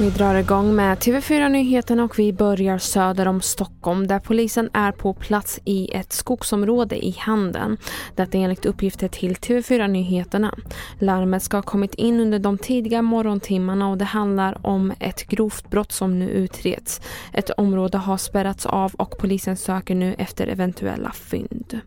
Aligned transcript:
Vi 0.00 0.10
drar 0.10 0.34
igång 0.34 0.74
med 0.74 0.98
TV4-nyheterna 0.98 2.04
och 2.04 2.18
vi 2.18 2.32
börjar 2.32 2.78
söder 2.78 3.28
om 3.28 3.40
Stockholm 3.40 4.06
där 4.06 4.18
polisen 4.18 4.70
är 4.72 4.92
på 4.92 5.14
plats 5.14 5.60
i 5.64 5.94
ett 5.94 6.12
skogsområde 6.12 7.06
i 7.06 7.16
Handen. 7.18 7.76
Detta 8.16 8.38
enligt 8.38 8.66
uppgifter 8.66 9.08
till 9.08 9.34
TV4-nyheterna. 9.34 10.54
Larmet 10.98 11.42
ska 11.42 11.56
ha 11.56 11.62
kommit 11.62 11.94
in 11.94 12.20
under 12.20 12.38
de 12.38 12.58
tidiga 12.58 13.02
morgontimmarna 13.02 13.88
och 13.88 13.98
det 13.98 14.04
handlar 14.04 14.66
om 14.66 14.92
ett 15.00 15.26
grovt 15.26 15.70
brott 15.70 15.92
som 15.92 16.18
nu 16.18 16.28
utreds. 16.30 17.00
Ett 17.32 17.50
område 17.50 17.98
har 17.98 18.16
spärrats 18.16 18.66
av 18.66 18.94
och 18.94 19.18
polisen 19.18 19.56
söker 19.56 19.94
nu 19.94 20.14
efter 20.18 20.46
eventuella 20.46 21.12
fynd. 21.12 21.80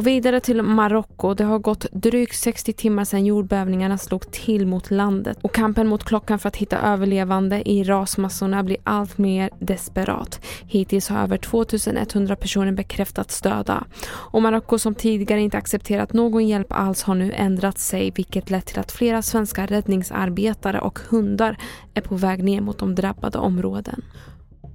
Och 0.00 0.06
vidare 0.06 0.40
till 0.40 0.62
Marocko. 0.62 1.34
Det 1.34 1.44
har 1.44 1.58
gått 1.58 1.86
drygt 1.92 2.36
60 2.36 2.72
timmar 2.72 3.04
sedan 3.04 3.26
jordbävningarna 3.26 3.98
slog 3.98 4.32
till 4.32 4.66
mot 4.66 4.90
landet 4.90 5.38
och 5.42 5.54
kampen 5.54 5.86
mot 5.86 6.04
klockan 6.04 6.38
för 6.38 6.48
att 6.48 6.56
hitta 6.56 6.78
överlevande 6.78 7.68
i 7.70 7.84
rasmassorna 7.84 8.62
blir 8.62 8.76
allt 8.84 9.18
mer 9.18 9.50
desperat. 9.58 10.40
Hittills 10.66 11.08
har 11.08 11.22
över 11.22 11.36
2100 11.36 12.36
personer 12.36 12.72
bekräftats 12.72 13.40
döda. 13.40 13.84
Och 14.10 14.42
Marocko 14.42 14.78
som 14.78 14.94
tidigare 14.94 15.40
inte 15.40 15.58
accepterat 15.58 16.12
någon 16.12 16.48
hjälp 16.48 16.72
alls 16.72 17.02
har 17.02 17.14
nu 17.14 17.32
ändrat 17.32 17.78
sig 17.78 18.10
vilket 18.10 18.50
lett 18.50 18.66
till 18.66 18.78
att 18.78 18.92
flera 18.92 19.22
svenska 19.22 19.66
räddningsarbetare 19.66 20.80
och 20.80 20.98
hundar 21.08 21.56
är 21.94 22.00
på 22.00 22.14
väg 22.14 22.44
ner 22.44 22.60
mot 22.60 22.78
de 22.78 22.94
drabbade 22.94 23.38
områden. 23.38 24.02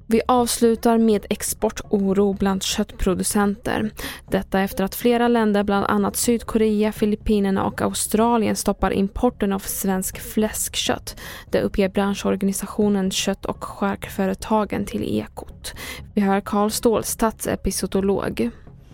Vi 0.08 0.22
avslutar 0.28 0.98
med 0.98 1.26
exportoro 1.30 2.34
bland 2.34 2.64
köttproducenter. 2.64 3.92
Detta 4.32 4.60
efter 4.60 4.84
att 4.84 4.96
flera 4.96 5.28
länder, 5.28 5.64
bland 5.64 5.86
annat 5.86 6.16
Sydkorea, 6.16 6.92
Filippinerna 6.92 7.66
och 7.66 7.82
Australien 7.82 8.56
stoppar 8.56 8.92
importen 8.92 9.54
av 9.54 9.60
svensk 9.60 10.20
fläskkött. 10.20 11.22
Det 11.52 11.62
uppger 11.62 11.90
branschorganisationen 11.90 13.12
Kött 13.12 13.46
och 13.46 13.64
charkföretagen 13.64 14.86
till 14.86 15.18
Ekot. 15.20 15.74
Vi 16.14 16.22
hör 16.22 16.42
Karl 16.42 16.70
Ståhl, 16.70 17.04
statsepizootolog. 17.04 18.50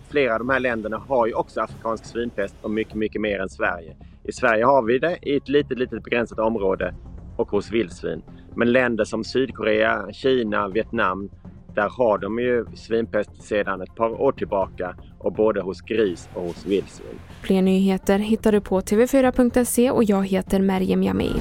Flera 0.08 0.32
av 0.32 0.38
de 0.38 0.48
här 0.48 0.60
länderna 0.60 1.02
har 1.08 1.26
ju 1.26 1.34
också 1.34 1.60
afrikansk 1.60 2.04
svinpest 2.04 2.54
och 2.62 2.70
mycket, 2.70 2.94
mycket 2.94 3.20
mer 3.20 3.38
än 3.38 3.48
Sverige. 3.48 3.96
I 4.24 4.32
Sverige 4.32 4.64
har 4.64 4.82
vi 4.82 4.98
det 4.98 5.18
i 5.22 5.36
ett 5.36 5.48
litet, 5.48 5.78
litet 5.78 6.04
begränsat 6.04 6.38
område 6.38 6.94
och 7.42 7.50
hos 7.50 7.72
vildsvin. 7.72 8.22
Men 8.56 8.72
länder 8.72 9.04
som 9.04 9.24
Sydkorea, 9.24 10.12
Kina, 10.12 10.68
Vietnam, 10.68 11.30
där 11.74 11.88
har 11.88 12.18
de 12.18 12.38
ju 12.38 12.66
svinpest 12.74 13.42
sedan 13.42 13.82
ett 13.82 13.94
par 13.94 14.20
år 14.20 14.32
tillbaka 14.32 14.96
och 15.18 15.32
både 15.32 15.60
hos 15.60 15.80
gris 15.80 16.28
och 16.34 16.42
hos 16.42 16.66
vildsvin. 16.66 17.18
Fler 17.42 17.62
nyheter 17.62 18.18
hittar 18.18 18.52
du 18.52 18.60
på 18.60 18.80
tv4.se 18.80 19.90
och 19.90 20.04
jag 20.04 20.26
heter 20.26 20.60
Merjem 20.60 21.02
Jamil. 21.02 21.40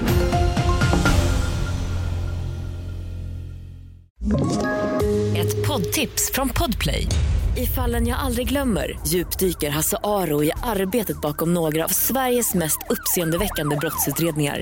Ett 5.38 5.68
poddtips 5.68 6.32
från 6.34 6.50
Podplay. 6.50 7.08
I 7.58 7.66
fallen 7.66 8.08
jag 8.08 8.20
aldrig 8.20 8.50
glömmer 8.50 9.00
djupdyker 9.08 9.70
Hasse 9.70 9.98
Aro 10.04 10.44
i 10.44 10.52
arbetet 10.64 11.22
bakom 11.22 11.54
några 11.54 11.84
av 11.86 11.90
Sveriges 11.90 12.56
mest 12.56 12.80
uppseendeväckande 12.90 13.76
brottsutredningar 13.76 14.62